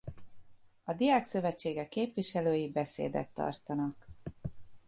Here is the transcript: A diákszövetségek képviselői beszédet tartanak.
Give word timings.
A 0.83 0.93
diákszövetségek 0.93 1.89
képviselői 1.89 2.69
beszédet 2.71 3.27
tartanak. 3.33 4.07